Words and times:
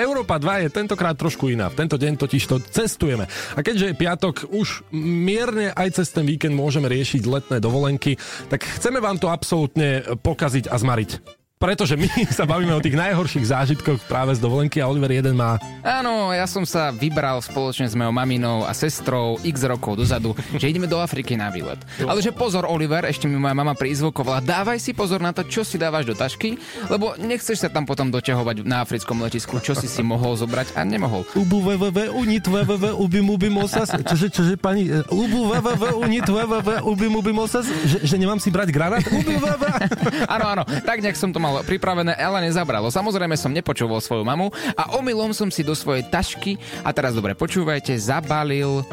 Európa 0.00 0.40
2 0.40 0.64
je 0.64 0.68
tentokrát 0.72 1.12
trošku 1.12 1.52
iná. 1.52 1.68
V 1.68 1.84
tento 1.84 2.00
deň 2.00 2.16
totiž 2.16 2.42
to 2.48 2.56
cestujeme. 2.64 3.28
A 3.28 3.60
keďže 3.60 3.92
je 3.92 4.00
piatok, 4.00 4.48
už 4.48 4.88
mierne 4.96 5.76
aj 5.76 6.00
cez 6.00 6.08
ten 6.08 6.24
víkend 6.24 6.56
môžeme 6.56 6.88
riešiť 6.88 7.22
letné 7.28 7.56
dovolenky, 7.60 8.16
tak 8.48 8.64
chceme 8.64 8.98
vám 8.98 9.20
to 9.20 9.28
absolútne 9.28 10.02
pokaziť 10.24 10.72
a 10.72 10.76
zmariť 10.80 11.39
pretože 11.60 11.92
my 11.92 12.08
sa 12.32 12.48
bavíme 12.48 12.72
o 12.72 12.80
tých 12.80 12.96
najhorších 12.96 13.52
zážitkoch 13.52 14.08
práve 14.08 14.32
z 14.32 14.40
dovolenky 14.40 14.80
a 14.80 14.88
Oliver 14.88 15.12
jeden 15.12 15.36
má. 15.36 15.60
Áno, 15.84 16.32
ja 16.32 16.48
som 16.48 16.64
sa 16.64 16.88
vybral 16.88 17.36
spoločne 17.44 17.84
s 17.84 17.92
mojou 17.92 18.16
maminou 18.16 18.64
a 18.64 18.72
sestrou 18.72 19.36
x 19.44 19.68
rokov 19.68 20.00
dozadu, 20.00 20.32
že 20.56 20.72
ideme 20.72 20.88
do 20.88 20.96
Afriky 20.96 21.36
na 21.36 21.52
výlet. 21.52 21.76
Ale 22.00 22.24
že 22.24 22.32
pozor, 22.32 22.64
Oliver, 22.64 23.04
ešte 23.04 23.28
mi 23.28 23.36
moja 23.36 23.52
mama 23.52 23.76
prizvukovala, 23.76 24.40
dávaj 24.40 24.80
si 24.80 24.96
pozor 24.96 25.20
na 25.20 25.36
to, 25.36 25.44
čo 25.44 25.60
si 25.60 25.76
dávaš 25.76 26.08
do 26.08 26.16
tašky, 26.16 26.56
lebo 26.88 27.12
nechceš 27.20 27.60
sa 27.60 27.68
tam 27.68 27.84
potom 27.84 28.08
doťahovať 28.08 28.64
na 28.64 28.80
africkom 28.80 29.20
letisku, 29.20 29.60
čo 29.60 29.76
si 29.76 29.84
si 29.84 30.00
mohol 30.00 30.40
zobrať 30.40 30.80
a 30.80 30.88
nemohol. 30.88 31.28
Ubu 31.36 31.60
www 31.60 32.08
unit 32.16 32.48
www 32.48 32.96
ubim 32.96 33.28
ubim 33.28 33.60
osas. 33.60 33.92
Čože, 33.92 34.32
čože 34.32 34.56
pani, 34.56 34.88
e, 34.88 35.04
ubu 35.12 35.52
www 35.52 36.08
unit 36.08 36.24
www 36.24 36.88
ubim 36.88 37.12
ubim 37.20 37.36
osas, 37.36 37.68
že, 37.84 38.00
že 38.00 38.16
nemám 38.16 38.40
si 38.40 38.48
brať 38.48 38.72
granát? 38.72 39.04
Ubu 39.04 39.36
www. 39.36 39.64
Áno, 40.34 40.44
áno, 40.46 40.62
tak 40.86 41.04
nejak 41.04 41.18
som 41.18 41.34
to 41.34 41.42
mal 41.42 41.49
mal 41.50 41.66
pripravené, 41.66 42.14
ale 42.14 42.46
nezabralo. 42.46 42.88
Samozrejme 42.94 43.34
som 43.34 43.50
nepočúval 43.50 43.98
svoju 43.98 44.22
mamu 44.22 44.54
a 44.78 44.94
omylom 44.94 45.34
som 45.34 45.50
si 45.50 45.66
do 45.66 45.74
svojej 45.74 46.06
tašky, 46.06 46.54
a 46.86 46.94
teraz 46.94 47.18
dobre 47.18 47.34
počúvajte, 47.34 47.98
zabalil 47.98 48.86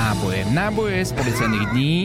náboje. 0.00 0.40
Náboje 0.48 0.98
z 1.04 1.12
policajných 1.12 1.66
dní, 1.76 1.96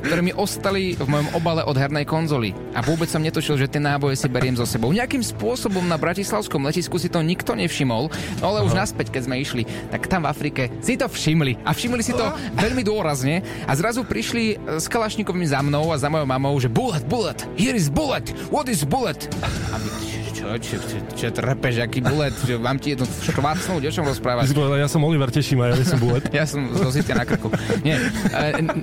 ktoré 0.00 0.20
mi 0.24 0.32
ostali 0.32 0.96
v 0.96 1.04
mojom 1.04 1.28
obale 1.36 1.60
od 1.60 1.76
hernej 1.76 2.08
konzoly. 2.08 2.56
A 2.72 2.80
vôbec 2.80 3.12
som 3.12 3.20
netušil, 3.20 3.60
že 3.60 3.68
tie 3.68 3.76
náboje 3.76 4.16
si 4.16 4.26
beriem 4.32 4.56
so 4.56 4.64
sebou. 4.64 4.88
Nejakým 4.88 5.20
spôsobom 5.20 5.84
na 5.84 6.00
bratislavskom 6.00 6.64
letisku 6.64 6.96
si 6.96 7.12
to 7.12 7.20
nikto 7.20 7.52
nevšimol, 7.52 8.08
no 8.40 8.44
ale 8.48 8.64
už 8.64 8.72
naspäť, 8.72 9.12
keď 9.12 9.22
sme 9.28 9.36
išli, 9.44 9.62
tak 9.92 10.08
tam 10.08 10.24
v 10.24 10.32
Afrike 10.32 10.62
si 10.80 10.96
to 10.96 11.04
všimli. 11.12 11.60
A 11.68 11.76
všimli 11.76 12.00
si 12.00 12.16
to 12.16 12.24
veľmi 12.56 12.80
dôrazne. 12.80 13.44
A 13.68 13.72
zrazu 13.76 14.08
prišli 14.08 14.56
s 14.80 14.88
Kalašnikovým 14.88 15.44
za 15.44 15.60
mnou 15.60 15.92
a 15.92 16.00
za 16.00 16.08
mojou 16.08 16.24
mamou, 16.24 16.56
že 16.56 16.72
bullet, 16.72 17.04
bullet, 17.04 17.36
here 17.60 17.76
is 17.76 17.92
bullet, 17.92 18.32
what 18.48 18.64
is 18.72 18.80
bullet? 18.80 19.28
A 19.44 19.76
my, 19.76 20.11
čo, 20.42 20.58
čo, 20.58 20.76
čo, 20.82 20.96
čo 21.14 21.26
trpeš, 21.30 21.86
aký 21.86 22.02
bulet, 22.02 22.34
že 22.42 22.58
mám 22.58 22.74
ti 22.82 22.98
jednu 22.98 23.06
škvácnúť, 23.06 23.82
o 23.86 23.92
čom 23.94 24.04
rozprávať. 24.10 24.50
Ja 24.74 24.90
som 24.90 25.06
Oliver, 25.06 25.30
teším 25.30 25.62
a 25.62 25.70
ja 25.70 25.86
som 25.86 26.02
bulet. 26.02 26.26
ja 26.38 26.44
som 26.44 26.66
z 26.74 27.06
na 27.14 27.22
krku. 27.22 27.46
Nie, 27.86 28.02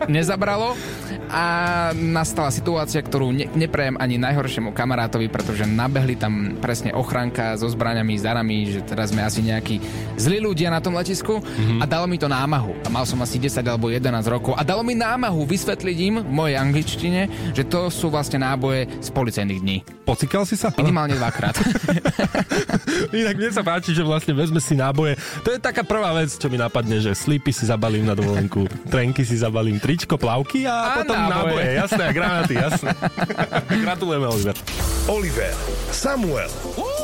nezabralo 0.07 0.79
a 1.29 1.43
nastala 1.93 2.49
situácia, 2.49 3.03
ktorú 3.03 3.35
ne, 3.35 3.45
neprejem 3.53 3.99
ani 3.99 4.15
najhoršiemu 4.17 4.71
kamarátovi, 4.71 5.27
pretože 5.27 5.67
nabehli 5.67 6.15
tam 6.15 6.57
presne 6.57 6.95
ochranka 6.95 7.59
so 7.59 7.67
zbraniami, 7.67 8.15
zarami, 8.15 8.57
že 8.71 8.81
teraz 8.87 9.11
sme 9.11 9.21
asi 9.21 9.43
nejakí 9.43 9.77
zlí 10.15 10.39
ľudia 10.41 10.71
na 10.71 10.79
tom 10.79 10.95
letisku 10.95 11.43
mm-hmm. 11.43 11.83
a 11.83 11.85
dalo 11.85 12.07
mi 12.07 12.15
to 12.17 12.31
námahu. 12.31 12.71
A 12.85 12.89
mal 12.89 13.03
som 13.03 13.19
asi 13.21 13.37
10 13.37 13.61
alebo 13.67 13.91
11 13.91 14.25
rokov 14.25 14.55
a 14.55 14.63
dalo 14.63 14.81
mi 14.81 14.95
námahu 14.97 15.43
vysvetliť 15.43 15.97
im 16.07 16.15
v 16.23 16.31
mojej 16.31 16.55
angličtine, 16.57 17.21
že 17.53 17.67
to 17.67 17.91
sú 17.91 18.09
vlastne 18.09 18.41
náboje 18.41 18.89
z 19.03 19.09
policajných 19.11 19.61
dní. 19.61 19.77
Pocikal 20.05 20.45
si 20.47 20.57
sa? 20.57 20.73
Minimálne 20.73 21.13
dvakrát 21.17 21.48
rád. 21.49 21.55
Inak 23.19 23.35
mne 23.35 23.49
sa 23.51 23.63
páči, 23.65 23.91
že 23.97 24.05
vlastne 24.05 24.33
vezme 24.37 24.61
si 24.61 24.77
náboje. 24.77 25.17
To 25.41 25.49
je 25.53 25.59
taká 25.59 25.81
prvá 25.81 26.13
vec, 26.13 26.29
čo 26.37 26.47
mi 26.47 26.57
napadne, 26.61 27.01
že 27.01 27.17
slipy 27.17 27.49
si 27.49 27.65
zabalím 27.65 28.05
na 28.05 28.13
dovolenku, 28.13 28.69
trenky 28.87 29.25
si 29.25 29.35
zabalím, 29.37 29.81
tričko, 29.81 30.15
plavky 30.15 30.69
a, 30.69 30.73
a 30.73 31.03
potom 31.03 31.17
náboje. 31.17 31.33
náboje. 31.33 31.67
Jasné, 31.81 32.05
granáty, 32.13 32.53
jasné. 32.55 32.91
Gratulujeme, 33.83 34.25
Oliver. 34.29 34.55
Oliver, 35.09 35.53
Samuel 35.89 36.51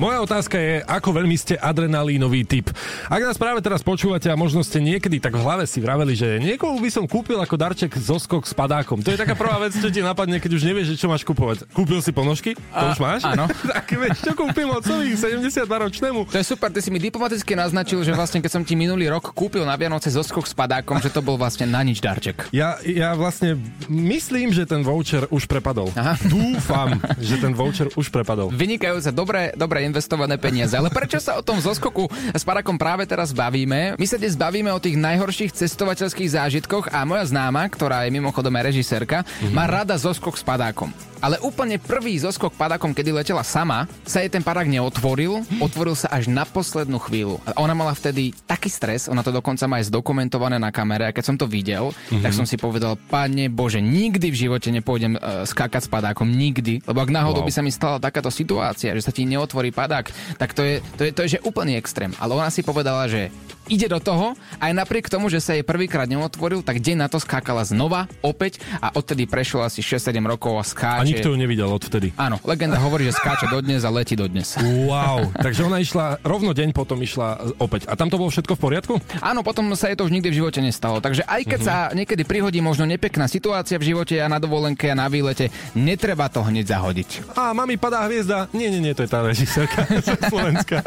Moja 0.00 0.24
otázka 0.24 0.56
je, 0.56 0.84
ako 0.84 1.08
veľmi 1.20 1.36
ste 1.36 1.58
adrenalínový 1.58 2.46
typ. 2.46 2.70
Ak 3.10 3.20
nás 3.20 3.36
práve 3.36 3.60
teraz 3.60 3.84
počúvate 3.84 4.30
a 4.32 4.36
možno 4.38 4.64
ste 4.64 4.80
niekedy 4.80 5.20
tak 5.20 5.36
v 5.36 5.44
hlave 5.44 5.64
si 5.68 5.82
vraveli, 5.82 6.16
že 6.16 6.40
niekoho 6.40 6.78
by 6.80 6.88
som 6.88 7.04
kúpil 7.04 7.36
ako 7.40 7.56
darček 7.58 7.92
zoskok 7.98 8.48
s 8.48 8.54
padákom. 8.56 9.04
To 9.04 9.12
je 9.12 9.20
taká 9.20 9.36
prvá 9.36 9.60
vec, 9.60 9.76
čo 9.76 9.92
ti 9.92 10.00
napadne, 10.00 10.40
keď 10.40 10.50
už 10.56 10.62
nevieš, 10.64 10.96
čo 10.96 11.10
máš 11.10 11.26
kupovať. 11.26 11.68
Kúpil 11.76 12.00
si 12.00 12.14
ponožky? 12.14 12.56
To 12.56 12.84
už 12.94 13.00
máš? 13.02 13.20
Áno. 13.26 13.50
tak 13.74 13.90
vieš, 13.92 14.24
čo 14.24 14.32
kúpim 14.32 14.68
celých 14.82 15.16
72 15.20 15.68
ročnému. 15.68 16.20
To 16.28 16.36
je 16.38 16.46
super, 16.46 16.68
ty 16.72 16.80
si 16.80 16.90
mi 16.90 16.98
diplomaticky 16.98 17.54
naznačil, 17.54 18.02
že 18.02 18.12
vlastne 18.16 18.42
keď 18.42 18.50
som 18.50 18.62
ti 18.62 18.74
minulý 18.74 19.08
rok 19.12 19.30
kúpil 19.34 19.62
na 19.62 19.78
Vianoce 19.78 20.10
zoskok 20.10 20.48
s 20.48 20.54
padákom, 20.54 20.98
že 20.98 21.12
to 21.12 21.22
bol 21.22 21.38
vlastne 21.38 21.70
na 21.70 21.80
nič 21.84 22.02
darček. 22.02 22.50
Ja, 22.50 22.78
ja 22.82 23.14
vlastne 23.14 23.58
myslím, 23.86 24.50
že 24.50 24.66
ten 24.66 24.82
voucher 24.82 25.30
už 25.30 25.46
prepadol. 25.46 25.94
Aha. 25.94 26.18
Dúfam, 26.26 26.98
že 27.22 27.38
ten 27.38 27.54
voucher 27.54 27.88
už 27.94 28.10
prepadol. 28.10 28.50
Vynikajúce, 28.50 29.14
dobré, 29.14 29.54
dobré 29.54 29.81
investované 29.84 30.40
peniaze. 30.40 30.74
Ale 30.74 30.88
prečo 30.88 31.20
sa 31.20 31.36
o 31.38 31.42
tom 31.44 31.60
zoskoku 31.60 32.08
s 32.32 32.42
Parakom 32.42 32.80
práve 32.80 33.04
teraz 33.04 33.30
bavíme? 33.30 33.94
My 34.00 34.06
sa 34.08 34.16
dnes 34.16 34.34
bavíme 34.34 34.72
o 34.72 34.82
tých 34.82 34.96
najhorších 34.96 35.52
cestovateľských 35.52 36.32
zážitkoch 36.32 36.90
a 36.90 37.04
moja 37.04 37.28
známa, 37.28 37.68
ktorá 37.68 38.08
je 38.08 38.14
mimochodom 38.14 38.54
aj 38.56 38.74
režisérka, 38.74 39.22
mm-hmm. 39.22 39.54
má 39.54 39.68
rada 39.68 39.94
zoskok 39.94 40.34
s 40.38 40.44
padákom. 40.46 41.11
Ale 41.22 41.38
úplne 41.38 41.78
prvý 41.78 42.18
zoskok 42.18 42.58
padákom, 42.58 42.90
kedy 42.90 43.14
letela 43.14 43.46
sama, 43.46 43.86
sa 44.02 44.18
jej 44.18 44.26
ten 44.26 44.42
padák 44.42 44.66
neotvoril, 44.66 45.46
otvoril 45.62 45.94
sa 45.94 46.10
až 46.10 46.26
na 46.26 46.42
poslednú 46.42 46.98
chvíľu. 46.98 47.38
A 47.46 47.62
ona 47.62 47.78
mala 47.78 47.94
vtedy 47.94 48.34
taký 48.50 48.66
stres, 48.66 49.06
ona 49.06 49.22
to 49.22 49.30
dokonca 49.30 49.70
má 49.70 49.78
aj 49.78 49.86
zdokumentované 49.94 50.58
na 50.58 50.74
kamere 50.74 51.06
a 51.06 51.14
keď 51.14 51.24
som 51.30 51.36
to 51.38 51.46
videl, 51.46 51.94
mm-hmm. 51.94 52.26
tak 52.26 52.34
som 52.34 52.42
si 52.42 52.58
povedal, 52.58 52.98
pane 52.98 53.46
Bože, 53.46 53.78
nikdy 53.78 54.34
v 54.34 54.40
živote 54.50 54.74
nepôjdem 54.74 55.14
uh, 55.14 55.46
skákať 55.46 55.86
s 55.86 55.88
padákom, 55.88 56.26
nikdy. 56.26 56.82
Lebo 56.82 56.98
ak 56.98 57.14
náhodou 57.14 57.46
wow. 57.46 57.48
by 57.48 57.52
sa 57.54 57.62
mi 57.62 57.70
stala 57.70 58.02
takáto 58.02 58.34
situácia, 58.34 58.90
že 58.90 59.06
sa 59.06 59.14
ti 59.14 59.22
neotvorí 59.22 59.70
padák, 59.70 60.10
tak 60.42 60.50
to 60.58 60.66
je, 60.66 60.74
to 60.98 61.02
je, 61.06 61.10
to 61.14 61.20
je 61.22 61.32
že 61.38 61.44
úplný 61.46 61.78
extrém. 61.78 62.10
Ale 62.18 62.34
ona 62.34 62.50
si 62.50 62.66
povedala, 62.66 63.06
že 63.06 63.30
ide 63.72 63.88
do 63.88 63.96
toho, 63.96 64.36
aj 64.60 64.72
napriek 64.76 65.08
tomu, 65.08 65.32
že 65.32 65.40
sa 65.40 65.56
jej 65.56 65.64
prvýkrát 65.64 66.04
neotvoril, 66.04 66.60
tak 66.60 66.84
deň 66.84 66.96
na 67.00 67.08
to 67.08 67.16
skákala 67.16 67.64
znova, 67.64 68.04
opäť 68.20 68.60
a 68.84 68.92
odtedy 68.92 69.24
prešlo 69.24 69.64
asi 69.64 69.80
6-7 69.80 70.20
rokov 70.28 70.60
a 70.60 70.64
skáče. 70.68 71.00
A 71.00 71.08
nikto 71.08 71.32
ju 71.32 71.36
nevidel 71.40 71.72
odvtedy. 71.72 72.12
Áno, 72.20 72.36
legenda 72.44 72.76
hovorí, 72.76 73.08
že 73.08 73.16
skáče 73.16 73.48
dodnes 73.48 73.80
a 73.88 73.90
letí 73.90 74.12
dodnes. 74.12 74.60
Wow, 74.60 75.32
takže 75.32 75.64
ona 75.64 75.80
išla, 75.80 76.20
rovno 76.20 76.52
deň 76.52 76.76
potom 76.76 77.00
išla 77.00 77.56
opäť. 77.56 77.88
A 77.88 77.96
tam 77.96 78.12
to 78.12 78.20
bolo 78.20 78.28
všetko 78.28 78.52
v 78.54 78.60
poriadku? 78.60 78.94
Áno, 79.24 79.40
potom 79.40 79.72
sa 79.72 79.88
jej 79.88 79.96
to 79.96 80.04
už 80.04 80.12
nikdy 80.12 80.28
v 80.28 80.44
živote 80.44 80.60
nestalo. 80.60 81.00
Takže 81.00 81.24
aj 81.24 81.42
keď 81.48 81.60
uh-huh. 81.64 81.88
sa 81.88 81.96
niekedy 81.96 82.28
prihodí 82.28 82.60
možno 82.60 82.84
nepekná 82.84 83.24
situácia 83.24 83.80
v 83.80 83.94
živote 83.94 84.20
a 84.20 84.28
na 84.28 84.36
dovolenke 84.36 84.92
a 84.92 84.98
na 84.98 85.08
výlete, 85.08 85.48
netreba 85.72 86.28
to 86.28 86.44
hneď 86.44 86.76
zahodiť. 86.76 87.32
A 87.38 87.56
mami 87.56 87.80
padá 87.80 88.04
hviezda. 88.04 88.52
Nie, 88.52 88.68
nie, 88.68 88.82
nie, 88.82 88.92
to 88.92 89.06
je 89.06 89.10
tá 89.10 89.24
režisérka 89.24 89.88
Slovenska. 90.32 90.84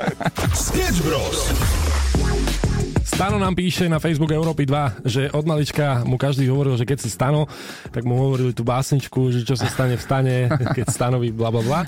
Sketch 0.53 1.01
Bros. 1.01 1.49
Stano 3.15 3.39
nám 3.39 3.55
píše 3.55 3.87
na 3.87 3.95
Facebook 3.95 4.35
Európy 4.35 4.67
2, 4.67 5.07
že 5.07 5.31
od 5.31 5.47
malička 5.47 6.03
mu 6.03 6.19
každý 6.19 6.51
hovoril, 6.51 6.75
že 6.75 6.83
keď 6.83 6.97
si 6.99 7.07
Stano, 7.07 7.47
tak 7.95 8.03
mu 8.03 8.19
hovorili 8.19 8.51
tú 8.51 8.67
básničku, 8.67 9.31
že 9.31 9.47
čo 9.47 9.55
sa 9.55 9.71
stane 9.71 9.95
v 9.95 10.03
stane, 10.03 10.35
keď 10.75 10.91
stanoví 10.91 11.31
bla 11.31 11.47
bla 11.47 11.63
bla. 11.63 11.81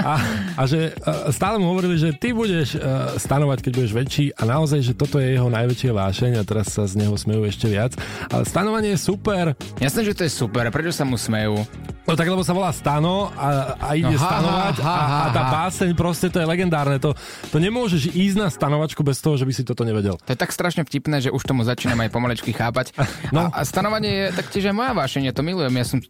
A, 0.00 0.16
a 0.56 0.62
že 0.64 0.96
uh, 0.96 1.28
stále 1.28 1.60
mu 1.60 1.76
hovorili, 1.76 2.00
že 2.00 2.16
ty 2.16 2.32
budeš 2.32 2.80
uh, 2.80 3.20
stanovať, 3.20 3.68
keď 3.68 3.72
budeš 3.84 3.92
väčší 3.92 4.26
a 4.32 4.48
naozaj, 4.48 4.80
že 4.80 4.96
toto 4.96 5.20
je 5.20 5.36
jeho 5.36 5.52
najväčšia 5.52 5.92
vášeň 5.92 6.40
a 6.40 6.42
teraz 6.48 6.72
sa 6.72 6.88
z 6.88 7.04
neho 7.04 7.12
smejú 7.20 7.44
ešte 7.44 7.68
viac. 7.68 7.92
Ale 8.32 8.48
stanovanie 8.48 8.96
je 8.96 9.04
super. 9.12 9.52
Jasné, 9.76 10.08
že 10.08 10.16
to 10.16 10.24
je 10.24 10.32
super. 10.32 10.72
Prečo 10.72 10.96
sa 10.96 11.04
mu 11.04 11.20
smejú? 11.20 11.68
No 12.02 12.18
tak 12.18 12.26
lebo 12.26 12.42
sa 12.42 12.50
volá 12.50 12.74
Stano 12.74 13.30
a, 13.30 13.78
a 13.78 13.88
ide 13.94 14.10
no, 14.10 14.18
ha, 14.18 14.26
stanovať 14.26 14.76
ha, 14.82 14.96
ha, 14.98 15.06
a, 15.06 15.18
a 15.22 15.28
tá 15.30 15.42
báseň 15.54 15.94
proste 15.94 16.26
to 16.34 16.42
je 16.42 16.46
legendárne. 16.46 16.98
To, 16.98 17.14
to 17.48 17.56
nemôžeš 17.62 18.10
ísť 18.10 18.36
na 18.42 18.48
stanovačku 18.50 19.06
bez 19.06 19.22
toho, 19.22 19.38
že 19.38 19.46
by 19.46 19.52
si 19.54 19.62
toto 19.62 19.86
nevedel. 19.86 20.18
To 20.18 20.30
je 20.34 20.38
tak 20.38 20.50
strašne 20.50 20.82
vtipné, 20.82 21.22
že 21.22 21.30
už 21.30 21.46
tomu 21.46 21.62
začínam 21.62 22.02
aj 22.02 22.10
pomalečky 22.10 22.50
chápať. 22.50 22.90
No. 23.30 23.54
A, 23.54 23.62
a 23.62 23.66
stanovanie 23.66 24.28
je 24.28 24.34
taktiež 24.34 24.66
aj 24.66 24.74
moja 24.74 24.92
vášenie, 24.98 25.30
to 25.30 25.46
milujem. 25.46 25.72
Ja 25.78 25.86
som 25.86 26.02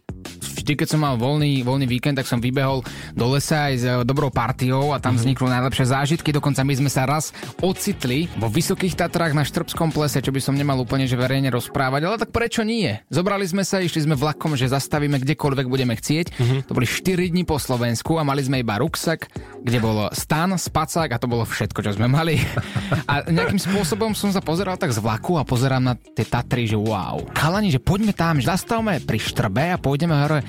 vždy, 0.63 0.79
keď 0.79 0.87
som 0.95 1.03
mal 1.03 1.19
voľný, 1.19 1.61
voľný 1.67 1.85
víkend, 1.91 2.15
tak 2.15 2.25
som 2.25 2.39
vybehol 2.39 2.81
do 3.11 3.25
lesa 3.35 3.67
aj 3.67 3.73
s 3.75 3.83
e, 3.83 3.91
dobrou 4.07 4.31
partiou 4.31 4.95
a 4.95 4.97
tam 4.97 5.13
mm-hmm. 5.13 5.19
vzniknú 5.19 5.45
najlepšie 5.51 5.85
zážitky. 5.91 6.31
Dokonca 6.31 6.63
my 6.63 6.73
sme 6.79 6.89
sa 6.89 7.03
raz 7.03 7.35
ocitli 7.59 8.31
vo 8.39 8.47
Vysokých 8.47 8.95
Tatrách 8.95 9.35
na 9.35 9.43
Štrbskom 9.43 9.91
plese, 9.91 10.23
čo 10.23 10.31
by 10.31 10.39
som 10.39 10.55
nemal 10.55 10.79
úplne 10.79 11.03
že 11.03 11.19
verejne 11.19 11.51
rozprávať, 11.51 12.01
ale 12.07 12.15
tak 12.15 12.31
prečo 12.31 12.63
nie? 12.63 12.95
Zobrali 13.11 13.43
sme 13.43 13.67
sa, 13.67 13.83
išli 13.83 14.07
sme 14.07 14.15
vlakom, 14.15 14.55
že 14.55 14.71
zastavíme 14.71 15.19
kdekoľvek 15.19 15.67
budeme 15.67 15.93
chcieť. 15.99 16.39
Mm-hmm. 16.39 16.59
To 16.71 16.75
boli 16.79 16.87
4 16.87 17.33
dní 17.35 17.43
po 17.43 17.59
Slovensku 17.59 18.15
a 18.15 18.23
mali 18.23 18.39
sme 18.39 18.63
iba 18.63 18.79
ruksak, 18.79 19.27
kde 19.59 19.77
bolo 19.83 20.07
stan, 20.15 20.55
spacák 20.55 21.11
a 21.11 21.19
to 21.19 21.27
bolo 21.27 21.43
všetko, 21.43 21.83
čo 21.83 21.91
sme 21.99 22.07
mali. 22.07 22.39
A 23.11 23.25
nejakým 23.27 23.59
spôsobom 23.59 24.15
som 24.15 24.31
sa 24.31 24.39
pozeral 24.39 24.79
tak 24.79 24.95
z 24.95 25.01
vlaku 25.03 25.35
a 25.35 25.43
pozerám 25.43 25.83
na 25.83 25.93
tie 25.97 26.23
Tatry, 26.23 26.65
že 26.69 26.79
wow. 26.79 27.19
Kalani, 27.35 27.69
že 27.69 27.83
poďme 27.83 28.15
tam, 28.15 28.39
že 28.39 28.47
zastavme 28.47 29.01
pri 29.03 29.19
Štrbe 29.19 29.75
a 29.75 29.77
pôjdeme 29.81 30.13
hore 30.13 30.39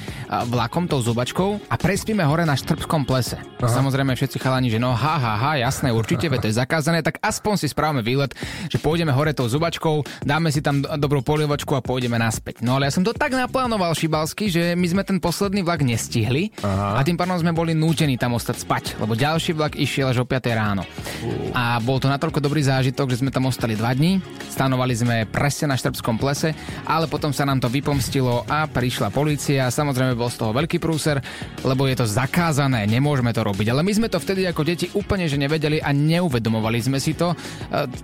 vlakom, 0.48 0.86
tou 0.90 1.00
zubačkou 1.00 1.70
a 1.70 1.74
prespíme 1.74 2.22
hore 2.26 2.44
na 2.44 2.58
Štrbskom 2.58 3.06
plese. 3.08 3.40
Aha. 3.40 3.70
Samozrejme 3.70 4.12
všetci 4.12 4.36
chalani, 4.36 4.68
že 4.68 4.82
no 4.82 4.92
ha, 4.92 5.14
ha, 5.16 5.34
ha, 5.40 5.52
jasné, 5.56 5.94
určite, 5.94 6.28
to 6.28 6.48
je 6.50 6.56
zakázané, 6.58 7.00
tak 7.00 7.22
aspoň 7.24 7.54
si 7.60 7.66
správame 7.70 8.04
výlet, 8.04 8.36
že 8.68 8.76
pôjdeme 8.76 9.14
hore 9.14 9.32
tou 9.32 9.48
zubačkou, 9.48 10.04
dáme 10.26 10.52
si 10.52 10.60
tam 10.60 10.84
dobrú 10.84 11.24
polievočku 11.24 11.72
a 11.78 11.80
pôjdeme 11.80 12.20
naspäť. 12.20 12.60
No 12.60 12.76
ale 12.76 12.90
ja 12.90 12.92
som 12.92 13.06
to 13.06 13.16
tak 13.16 13.32
naplánoval 13.32 13.96
šibalsky, 13.96 14.52
že 14.52 14.76
my 14.76 14.86
sme 14.90 15.02
ten 15.06 15.18
posledný 15.22 15.64
vlak 15.64 15.80
nestihli 15.86 16.52
Aha. 16.60 16.98
a 16.98 17.06
tým 17.06 17.16
pádom 17.16 17.40
sme 17.40 17.56
boli 17.56 17.72
nútení 17.72 18.20
tam 18.20 18.36
ostať 18.36 18.56
spať, 18.60 18.84
lebo 19.00 19.16
ďalší 19.16 19.56
vlak 19.56 19.78
išiel 19.78 20.12
až 20.12 20.22
o 20.22 20.26
5 20.28 20.44
ráno. 20.52 20.84
Uh. 21.24 21.54
A 21.56 21.78
bol 21.80 22.02
to 22.02 22.10
natoľko 22.10 22.42
dobrý 22.42 22.60
zážitok, 22.60 23.14
že 23.14 23.24
sme 23.24 23.32
tam 23.32 23.48
ostali 23.48 23.78
dva 23.78 23.94
dní, 23.94 24.20
stanovali 24.50 24.92
sme 24.92 25.16
presne 25.30 25.72
na 25.72 25.76
Štrbskom 25.78 26.20
plese, 26.20 26.52
ale 26.84 27.08
potom 27.08 27.32
sa 27.32 27.46
nám 27.48 27.62
to 27.62 27.70
vypomstilo 27.70 28.44
a 28.50 28.66
prišla 28.68 29.08
policia. 29.14 29.70
Samozrejme 29.70 29.93
bol 29.94 30.30
z 30.30 30.38
toho 30.42 30.52
veľký 30.52 30.82
prúser, 30.82 31.22
lebo 31.62 31.86
je 31.86 31.96
to 31.98 32.06
zakázané, 32.06 32.84
nemôžeme 32.90 33.30
to 33.30 33.40
robiť. 33.40 33.70
Ale 33.70 33.86
my 33.86 33.92
sme 33.94 34.08
to 34.10 34.18
vtedy 34.18 34.44
ako 34.44 34.62
deti 34.66 34.90
úplne 34.92 35.26
že 35.30 35.40
nevedeli 35.40 35.80
a 35.80 35.94
neuvedomovali 35.94 36.78
sme 36.82 36.98
si 37.00 37.16
to. 37.16 37.32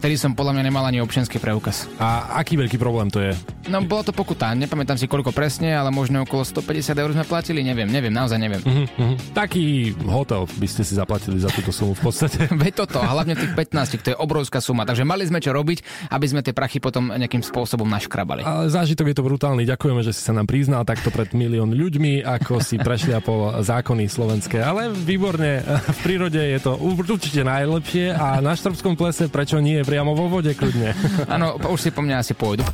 Vtedy 0.00 0.16
som 0.16 0.32
podľa 0.32 0.56
mňa 0.56 0.64
nemal 0.66 0.84
ani 0.86 1.02
občianský 1.02 1.36
preukaz. 1.42 1.90
A 2.00 2.38
aký 2.40 2.56
veľký 2.56 2.80
problém 2.80 3.12
to 3.12 3.20
je? 3.20 3.32
No 3.68 3.84
bolo 3.84 4.02
to 4.02 4.12
pokuta, 4.16 4.50
nepamätám 4.56 4.96
si 4.96 5.06
koľko 5.06 5.30
presne, 5.36 5.76
ale 5.76 5.92
možno 5.92 6.24
okolo 6.24 6.42
150 6.42 6.96
eur 6.96 7.10
sme 7.12 7.24
platili, 7.28 7.60
neviem, 7.60 7.86
neviem, 7.86 8.10
naozaj 8.10 8.38
neviem. 8.40 8.62
Uh-huh, 8.64 8.86
uh-huh. 8.88 9.16
Taký 9.36 9.94
hotel 10.08 10.48
by 10.48 10.66
ste 10.66 10.82
si 10.82 10.96
zaplatili 10.96 11.38
za 11.38 11.52
túto 11.52 11.70
sumu 11.70 11.92
v 11.94 12.08
podstate. 12.08 12.50
Veď 12.62 12.86
toto, 12.86 12.98
hlavne 12.98 13.36
tých 13.36 13.52
15, 13.52 14.02
to 14.02 14.08
je 14.12 14.18
obrovská 14.18 14.58
suma, 14.58 14.82
takže 14.88 15.06
mali 15.06 15.28
sme 15.28 15.38
čo 15.38 15.54
robiť, 15.54 16.08
aby 16.10 16.26
sme 16.26 16.40
tie 16.40 16.56
prachy 16.56 16.82
potom 16.82 17.12
nejakým 17.14 17.44
spôsobom 17.44 17.86
naškrabali. 17.86 18.42
Ale 18.42 18.72
zážitok 18.72 19.12
je 19.12 19.16
to 19.16 19.26
brutálny, 19.26 19.62
ďakujeme, 19.68 20.00
že 20.02 20.16
si 20.16 20.22
sa 20.24 20.32
nám 20.34 20.48
priznal 20.48 20.82
takto 20.82 21.12
pred 21.12 21.30
milión 21.36 21.70
ľuďmi, 21.80 22.20
ako 22.20 22.60
si 22.60 22.76
po 23.24 23.56
zákony 23.64 24.04
slovenské, 24.04 24.60
ale 24.60 24.92
výborne, 24.92 25.64
v 25.64 25.98
prírode 26.04 26.36
je 26.36 26.60
to 26.60 26.76
určite 26.76 27.40
najlepšie 27.40 28.12
a 28.12 28.44
na 28.44 28.52
Štrbskom 28.52 29.00
plese 29.00 29.32
prečo 29.32 29.56
nie 29.56 29.80
priamo 29.80 30.12
vo 30.12 30.28
vode 30.28 30.52
kľudne. 30.52 30.92
Áno, 31.34 31.56
už 31.56 31.80
si 31.80 31.90
po 31.90 32.04
mňa 32.04 32.20
asi 32.20 32.36
pôjdu. 32.36 32.66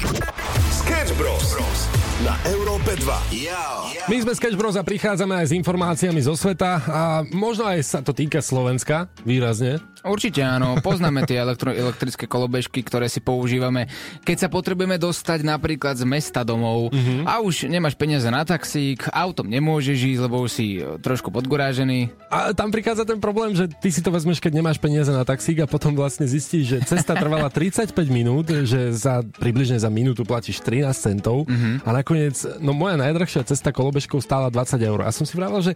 Sketch 0.74 1.14
Bros. 1.14 1.54
na 2.24 2.34
Európe 2.48 2.96
2. 2.98 4.08
My 4.08 4.16
sme 4.22 4.32
Sketch 4.34 4.56
Bros 4.58 4.74
a 4.74 4.82
prichádzame 4.82 5.38
aj 5.42 5.46
s 5.50 5.56
informáciami 5.56 6.20
zo 6.24 6.34
sveta 6.34 6.82
a 6.86 7.02
možno 7.30 7.68
aj 7.68 7.78
sa 7.84 7.98
to 8.02 8.10
týka 8.16 8.40
Slovenska 8.42 9.06
výrazne. 9.22 9.78
Určite 10.04 10.44
áno, 10.44 10.76
poznáme 10.84 11.24
tie 11.24 11.40
elektro- 11.40 11.72
elektrické 11.72 12.28
kolobežky, 12.28 12.84
ktoré 12.84 13.08
si 13.08 13.24
používame, 13.24 13.88
keď 14.22 14.46
sa 14.46 14.48
potrebujeme 14.52 15.00
dostať 15.00 15.40
napríklad 15.46 15.96
z 15.96 16.04
mesta 16.04 16.44
domov 16.44 16.92
mm-hmm. 16.92 17.24
a 17.24 17.40
už 17.40 17.70
nemáš 17.70 17.96
peniaze 17.96 18.28
na 18.28 18.44
taxík, 18.44 19.08
autom 19.10 19.48
nemôžeš 19.48 19.98
ísť, 20.16 20.20
lebo 20.22 20.44
už 20.44 20.50
si 20.52 20.66
e, 20.78 21.00
trošku 21.00 21.32
podgorážený. 21.32 22.12
A 22.28 22.52
tam 22.52 22.68
prichádza 22.68 23.08
ten 23.08 23.18
problém, 23.18 23.56
že 23.56 23.70
ty 23.80 23.88
si 23.88 24.04
to 24.04 24.12
vezmeš, 24.12 24.38
keď 24.38 24.60
nemáš 24.60 24.76
peniaze 24.76 25.08
na 25.08 25.24
taxík 25.24 25.64
a 25.64 25.70
potom 25.70 25.96
vlastne 25.96 26.28
zistíš, 26.28 26.76
že 26.76 26.78
cesta 26.84 27.16
trvala 27.16 27.48
35 27.48 27.92
minút, 28.12 28.52
že 28.68 28.92
za 28.92 29.24
približne 29.40 29.80
za 29.80 29.88
minútu 29.88 30.22
platíš 30.22 30.60
13 30.60 30.92
centov 30.92 31.48
mm-hmm. 31.48 31.86
a 31.86 31.88
nakoniec, 31.94 32.36
no 32.60 32.76
moja 32.76 33.00
najdrahšia 33.00 33.48
cesta 33.48 33.72
kolobežkou 33.72 34.20
stála 34.20 34.52
20 34.52 34.76
eur. 34.82 35.00
A 35.06 35.10
som 35.14 35.24
si 35.24 35.34
vravel, 35.34 35.62
že 35.62 35.72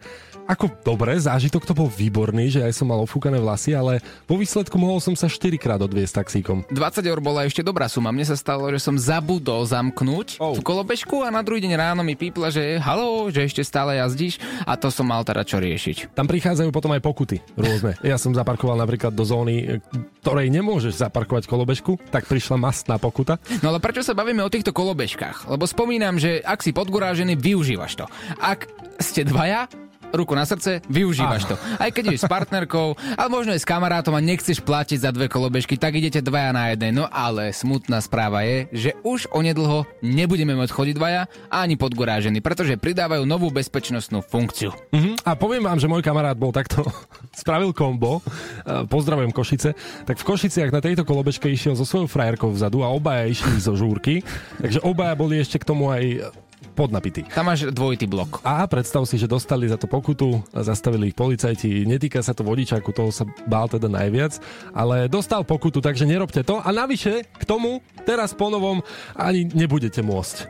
ako 0.50 0.70
dobre, 0.82 1.14
zážitok 1.14 1.62
to 1.62 1.75
bol 1.75 1.87
výborný, 1.87 2.50
že 2.50 2.67
aj 2.67 2.75
som 2.75 2.90
mal 2.90 2.99
ofúkané 3.02 3.38
vlasy, 3.38 3.72
ale 3.75 4.02
po 4.25 4.39
výsledku 4.39 4.77
mohol 4.79 5.03
som 5.03 5.15
sa 5.19 5.27
4 5.27 5.59
krát 5.59 5.81
odviesť 5.83 6.23
taxíkom. 6.23 6.65
20 6.71 7.03
eur 7.03 7.19
bola 7.19 7.47
ešte 7.47 7.61
dobrá 7.67 7.91
suma. 7.91 8.15
Mne 8.15 8.27
sa 8.29 8.37
stalo, 8.39 8.71
že 8.71 8.79
som 8.79 8.95
zabudol 8.95 9.67
zamknúť 9.67 10.39
oh. 10.39 10.55
tú 10.55 10.62
kolobežku 10.62 11.27
a 11.27 11.33
na 11.35 11.43
druhý 11.43 11.62
deň 11.65 11.73
ráno 11.75 12.03
mi 12.07 12.15
pípla, 12.15 12.53
že 12.53 12.79
halo, 12.79 13.29
že 13.29 13.47
ešte 13.47 13.67
stále 13.67 13.99
jazdíš 13.99 14.39
a 14.65 14.79
to 14.79 14.89
som 14.89 15.09
mal 15.09 15.27
teda 15.27 15.43
čo 15.43 15.59
riešiť. 15.59 16.15
Tam 16.15 16.31
prichádzajú 16.31 16.71
potom 16.71 16.95
aj 16.95 17.03
pokuty 17.03 17.43
rôzne. 17.59 17.99
Ja 18.07 18.17
som 18.17 18.37
zaparkoval 18.37 18.79
napríklad 18.79 19.12
do 19.12 19.27
zóny, 19.27 19.83
ktorej 20.23 20.53
nemôžeš 20.53 21.01
zaparkovať 21.01 21.51
kolobežku, 21.51 21.99
tak 22.15 22.29
prišla 22.31 22.61
mastná 22.61 22.97
pokuta. 23.01 23.41
No 23.65 23.75
ale 23.75 23.83
prečo 23.83 24.05
sa 24.05 24.15
bavíme 24.15 24.45
o 24.45 24.53
týchto 24.53 24.71
kolobežkách? 24.71 25.51
Lebo 25.51 25.67
spomínam, 25.67 26.21
že 26.21 26.39
ak 26.45 26.63
si 26.63 26.71
podgurážený, 26.71 27.35
využívaš 27.35 28.05
to. 28.05 28.06
Ak 28.39 28.71
ste 29.01 29.25
dvaja, 29.25 29.67
ruku 30.12 30.35
na 30.35 30.45
srdce, 30.47 30.83
využívaš 30.91 31.47
to. 31.47 31.55
Aj 31.79 31.91
keď 31.91 32.15
ideš 32.15 32.27
s 32.27 32.31
partnerkou, 32.31 32.95
ale 33.17 33.29
možno 33.31 33.55
aj 33.55 33.62
s 33.62 33.69
kamarátom 33.69 34.15
a 34.15 34.21
nechceš 34.21 34.62
platiť 34.62 35.07
za 35.07 35.11
dve 35.15 35.31
kolobežky, 35.31 35.79
tak 35.79 35.97
idete 35.97 36.21
dvaja 36.21 36.51
na 36.55 36.75
jednej. 36.75 36.93
No 36.95 37.07
ale 37.11 37.55
smutná 37.55 38.03
správa 38.03 38.43
je, 38.45 38.69
že 38.71 38.91
už 39.07 39.31
onedlho 39.31 39.87
nebudeme 40.03 40.55
môcť 40.59 40.73
chodiť 40.75 40.95
dvaja 40.97 41.23
ani 41.49 41.75
podgorážení, 41.81 42.43
pretože 42.43 42.79
pridávajú 42.79 43.25
novú 43.25 43.49
bezpečnostnú 43.51 44.23
funkciu. 44.25 44.71
Uh-huh. 44.71 45.15
A 45.25 45.35
poviem 45.39 45.65
vám, 45.65 45.79
že 45.79 45.91
môj 45.91 46.03
kamarát 46.05 46.37
bol 46.37 46.51
takto, 46.51 46.85
spravil 47.43 47.71
kombo, 47.73 48.21
pozdravujem 48.67 49.33
Košice, 49.33 49.73
tak 50.05 50.19
v 50.19 50.27
Košiciach 50.27 50.75
na 50.75 50.83
tejto 50.83 51.06
kolobežke 51.06 51.49
išiel 51.49 51.79
so 51.79 51.87
svojou 51.87 52.11
frajerkou 52.11 52.51
vzadu 52.51 52.83
a 52.83 52.93
obaja 52.93 53.31
išli 53.31 53.63
zo 53.63 53.79
žúrky, 53.79 54.27
takže 54.59 54.83
obaja 54.83 55.15
boli 55.15 55.39
ešte 55.39 55.63
k 55.63 55.69
tomu 55.69 55.89
aj 55.89 56.33
podnapitý. 56.72 57.26
Tam 57.28 57.50
máš 57.50 57.69
dvojitý 57.69 58.06
blok. 58.06 58.40
A 58.46 58.64
predstav 58.70 59.05
si, 59.05 59.19
že 59.19 59.28
dostali 59.28 59.69
za 59.69 59.76
to 59.76 59.90
pokutu, 59.90 60.40
zastavili 60.55 61.11
ich 61.11 61.19
policajti. 61.19 61.84
Netýka 61.84 62.22
sa 62.22 62.32
to 62.32 62.46
vodičáku, 62.46 62.94
toho 62.94 63.11
sa 63.11 63.26
bál 63.44 63.69
teda 63.69 63.90
najviac, 63.90 64.38
ale 64.72 65.11
dostal 65.11 65.43
pokutu, 65.44 65.82
takže 65.82 66.06
nerobte 66.06 66.46
to. 66.46 66.62
A 66.62 66.70
navyše 66.70 67.26
k 67.26 67.43
tomu 67.44 67.82
teraz 68.06 68.32
ponovom 68.32 68.81
ani 69.19 69.50
nebudete 69.50 70.00
môcť. 70.00 70.46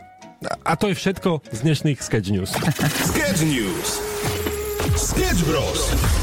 A 0.65 0.73
to 0.77 0.89
je 0.89 0.97
všetko 0.97 1.45
z 1.53 1.59
dnešných 1.69 1.99
Sketch 2.01 2.33
News. 2.33 2.57
Sketch 3.13 3.45
News. 3.45 4.01
Sketch 4.97 5.45
Bros. 5.45 6.20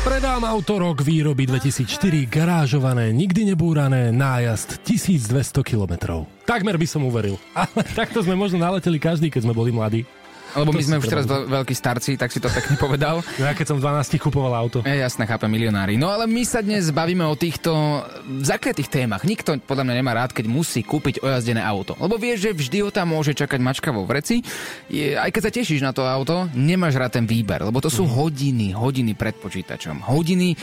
Predám 0.00 0.48
auto 0.48 0.80
rok 0.80 1.04
výroby 1.04 1.44
2004, 1.44 2.24
garážované, 2.24 3.12
nikdy 3.12 3.52
nebúrané, 3.52 4.08
nájazd 4.08 4.80
1200 4.80 5.60
km. 5.60 6.24
Takmer 6.48 6.80
by 6.80 6.86
som 6.88 7.04
uveril. 7.04 7.36
Ale 7.52 7.84
takto 7.92 8.24
sme 8.24 8.32
možno 8.32 8.56
naleteli 8.56 8.96
každý, 8.96 9.28
keď 9.28 9.44
sme 9.44 9.52
boli 9.52 9.68
mladí. 9.68 10.08
Lebo 10.56 10.74
my 10.74 10.82
sme 10.82 10.96
už 10.98 11.06
teraz 11.06 11.24
veľkí 11.26 11.74
starci, 11.74 12.18
tak 12.18 12.34
si 12.34 12.42
to 12.42 12.50
pekne 12.50 12.74
povedal. 12.84 13.22
No 13.38 13.44
ja 13.46 13.54
keď 13.54 13.74
som 13.74 13.76
v 13.78 13.86
12 13.86 14.18
kupoval 14.18 14.52
auto. 14.54 14.82
Ja 14.82 15.06
jasne, 15.06 15.26
chápem, 15.26 15.50
milionári. 15.50 15.94
No 15.94 16.10
ale 16.10 16.26
my 16.26 16.42
sa 16.42 16.60
dnes 16.64 16.90
bavíme 16.90 17.22
o 17.26 17.34
týchto 17.38 18.02
zakrytých 18.42 18.90
témach. 18.90 19.22
Nikto 19.22 19.62
podľa 19.62 19.86
mňa 19.86 19.94
nemá 19.94 20.12
rád, 20.16 20.34
keď 20.34 20.46
musí 20.50 20.82
kúpiť 20.82 21.22
ojazdené 21.22 21.62
auto. 21.62 21.94
Lebo 21.98 22.18
vieš, 22.18 22.50
že 22.50 22.56
vždy 22.56 22.78
ho 22.86 22.90
tam 22.90 23.14
môže 23.14 23.34
čakať 23.34 23.60
mačka 23.62 23.90
vo 23.94 24.06
vreci. 24.06 24.42
Je, 24.90 25.14
aj 25.14 25.30
keď 25.30 25.42
sa 25.46 25.52
tešíš 25.54 25.80
na 25.82 25.92
to 25.94 26.06
auto, 26.06 26.50
nemáš 26.54 26.98
rád 26.98 27.20
ten 27.20 27.26
výber, 27.26 27.62
lebo 27.62 27.78
to 27.78 27.90
sú 27.90 28.06
mm. 28.06 28.10
hodiny, 28.10 28.66
hodiny 28.74 29.12
pred 29.14 29.34
počítačom. 29.38 30.06
Hodiny 30.06 30.54
e, 30.54 30.56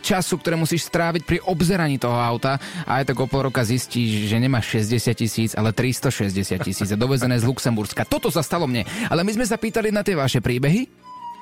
času, 0.00 0.40
ktoré 0.40 0.56
musíš 0.56 0.88
stráviť 0.88 1.22
pri 1.24 1.38
obzeraní 1.44 2.00
toho 2.00 2.16
auta 2.16 2.56
a 2.84 3.00
aj 3.00 3.12
tak 3.12 3.16
o 3.20 3.26
pol 3.28 3.48
roka 3.48 3.64
zistíš, 3.64 4.28
že 4.28 4.36
nemáš 4.40 4.80
60 4.80 5.14
tisíc, 5.16 5.50
ale 5.56 5.72
360 5.72 6.60
tisíc 6.64 6.88
a 6.88 6.96
dovezené 6.96 7.36
z 7.40 7.44
Luxemburska. 7.44 8.08
Toto 8.08 8.28
sa 8.32 8.40
stalo 8.44 8.64
mne. 8.64 8.84
Ale 9.10 9.26
my 9.26 9.34
sme 9.34 9.42
sa 9.42 9.58
pýtali 9.58 9.90
na 9.90 10.06
tie 10.06 10.14
vaše 10.14 10.38
príbehy 10.38 10.86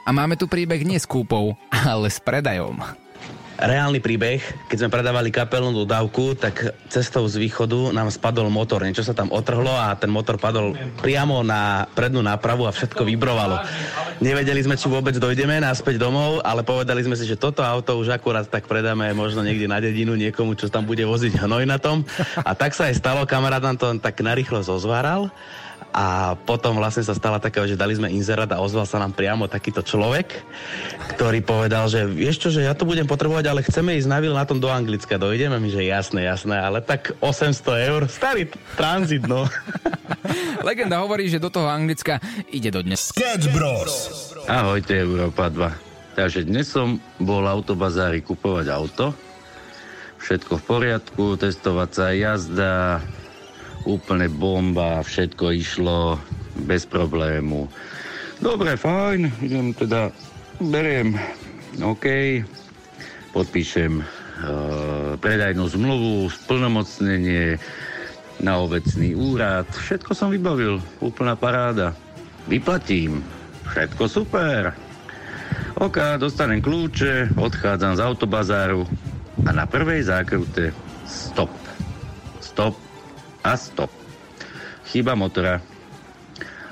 a 0.03 0.11
máme 0.11 0.41
tu 0.41 0.49
príbeh 0.49 0.81
nie 0.89 0.97
s 0.97 1.05
kúpou, 1.05 1.53
ale 1.69 2.09
s 2.09 2.17
predajom. 2.17 2.81
Reálny 3.59 3.99
príbeh, 3.99 4.39
keď 4.71 4.77
sme 4.87 4.95
predávali 4.95 5.35
kapelnú 5.35 5.83
dodávku, 5.83 6.39
tak 6.39 6.79
cestou 6.87 7.27
z 7.27 7.43
východu 7.43 7.91
nám 7.91 8.07
spadol 8.07 8.49
motor. 8.55 8.87
Niečo 8.87 9.03
sa 9.03 9.13
tam 9.13 9.35
otrhlo 9.35 9.75
a 9.75 9.99
ten 9.99 10.09
motor 10.09 10.39
padol 10.39 10.79
priamo 11.03 11.43
na 11.43 11.91
prednú 11.91 12.23
nápravu 12.23 12.65
a 12.65 12.73
všetko 12.73 13.03
vybrovalo. 13.03 13.59
Nevedeli 14.23 14.63
sme, 14.63 14.79
či 14.79 14.87
vôbec 14.87 15.19
dojdeme 15.19 15.59
naspäť 15.59 15.99
domov, 15.99 16.39
ale 16.47 16.63
povedali 16.63 17.03
sme 17.03 17.19
si, 17.19 17.27
že 17.27 17.35
toto 17.35 17.67
auto 17.67 17.99
už 17.99 18.15
akurát 18.15 18.47
tak 18.47 18.71
predáme 18.71 19.11
možno 19.11 19.43
niekde 19.43 19.67
na 19.67 19.83
dedinu 19.83 20.15
niekomu, 20.15 20.55
čo 20.55 20.71
tam 20.71 20.87
bude 20.87 21.03
voziť 21.03 21.43
hnoj 21.43 21.67
na 21.67 21.83
tom. 21.83 22.07
A 22.47 22.55
tak 22.55 22.79
sa 22.79 22.89
aj 22.89 23.03
stalo, 23.03 23.27
kamarát 23.27 23.61
nám 23.61 23.75
to 23.75 23.91
tak 23.99 24.23
narýchlo 24.23 24.63
zozváral 24.63 25.35
a 25.93 26.37
potom 26.37 26.77
vlastne 26.77 27.01
sa 27.01 27.17
stala 27.17 27.41
taká, 27.41 27.65
že 27.65 27.79
dali 27.79 27.97
sme 27.97 28.13
inzerát 28.13 28.49
a 28.53 28.61
ozval 28.61 28.85
sa 28.85 29.01
nám 29.01 29.17
priamo 29.17 29.49
takýto 29.49 29.81
človek, 29.81 30.45
ktorý 31.17 31.41
povedal, 31.41 31.89
že 31.89 32.05
vieš 32.05 32.45
čo, 32.45 32.49
že 32.53 32.69
ja 32.69 32.77
to 32.77 32.85
budem 32.85 33.09
potrebovať, 33.09 33.45
ale 33.49 33.65
chceme 33.65 33.97
ísť 33.97 34.09
na 34.09 34.19
na 34.21 34.45
tom 34.45 34.61
do 34.61 34.69
Anglicka. 34.69 35.17
Dojdeme 35.17 35.57
mi, 35.57 35.73
že 35.73 35.89
jasné, 35.89 36.29
jasné, 36.29 36.61
ale 36.61 36.85
tak 36.85 37.17
800 37.25 37.89
eur, 37.89 38.03
starý 38.07 38.53
tranzit, 38.77 39.25
no. 39.25 39.49
Legenda 40.69 41.01
hovorí, 41.01 41.31
že 41.33 41.41
do 41.41 41.49
toho 41.49 41.71
Anglicka 41.71 42.21
ide 42.53 42.69
do 42.69 42.85
dnes. 42.85 43.15
Sketch 43.15 43.49
Bros. 43.55 43.95
Ahojte, 44.45 44.93
Európa 44.93 45.49
2. 45.49 46.19
Takže 46.19 46.45
dnes 46.45 46.67
som 46.69 46.99
bol 47.23 47.47
autobazári 47.47 48.21
kupovať 48.21 48.67
auto. 48.75 49.15
Všetko 50.19 50.59
v 50.59 50.65
poriadku, 50.67 51.25
testovať 51.39 51.91
sa 51.95 52.07
jazda, 52.11 52.75
úplne 53.89 54.29
bomba, 54.29 55.01
všetko 55.01 55.45
išlo 55.57 56.21
bez 56.69 56.85
problému. 56.85 57.65
Dobre, 58.39 58.77
fajn, 58.77 59.41
idem 59.41 59.73
teda, 59.73 60.13
beriem, 60.61 61.17
OK, 61.81 62.07
podpíšem 63.33 63.99
uh, 63.99 65.17
predajnú 65.19 65.65
zmluvu, 65.73 66.29
splnomocnenie 66.29 67.57
na 68.39 68.61
obecný 68.63 69.17
úrad, 69.17 69.67
všetko 69.73 70.13
som 70.15 70.31
vybavil, 70.31 70.79
úplná 71.03 71.35
paráda. 71.35 71.97
Vyplatím 72.47 73.25
všetko 73.73 74.05
super. 74.07 74.77
OK, 75.79 76.19
dostanem 76.23 76.63
kľúče, 76.63 77.35
odchádzam 77.39 77.99
z 77.99 78.05
autobazáru 78.05 78.87
a 79.47 79.51
na 79.51 79.65
prvej 79.67 80.07
zákrute 80.07 80.71
stop. 81.07 81.51
Stop 82.39 82.88
a 83.49 83.57
stop. 83.57 83.89
Chyba 84.93 85.17
motora. 85.17 85.61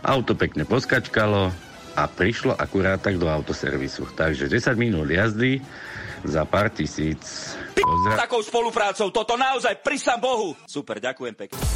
Auto 0.05 0.37
pekne 0.37 0.69
poskačkalo 0.69 1.51
a 1.97 2.03
prišlo 2.05 2.53
akurát 2.53 3.01
tak 3.01 3.17
do 3.17 3.27
autoservisu. 3.27 4.13
Takže 4.13 4.53
10 4.53 4.77
minút 4.77 5.09
jazdy 5.09 5.65
za 6.25 6.45
pár 6.45 6.69
tisíc. 6.69 7.57
Pozdrav. 7.73 8.21
Takou 8.29 8.45
spoluprácou, 8.45 9.09
toto 9.09 9.41
naozaj 9.41 9.81
prisám 9.81 10.21
Bohu. 10.21 10.53
Super, 10.69 11.01
ďakujem 11.01 11.35
pekne. 11.35 11.76